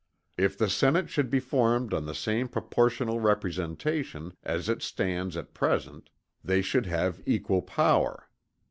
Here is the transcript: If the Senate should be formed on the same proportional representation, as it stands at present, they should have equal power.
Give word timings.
If 0.35 0.57
the 0.57 0.67
Senate 0.67 1.11
should 1.11 1.29
be 1.29 1.39
formed 1.39 1.93
on 1.93 2.07
the 2.07 2.15
same 2.15 2.47
proportional 2.47 3.19
representation, 3.19 4.33
as 4.41 4.67
it 4.67 4.81
stands 4.81 5.37
at 5.37 5.53
present, 5.53 6.09
they 6.43 6.63
should 6.63 6.87
have 6.87 7.21
equal 7.27 7.61
power. 7.61 8.27